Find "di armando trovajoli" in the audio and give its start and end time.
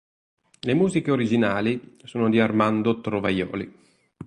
2.27-3.71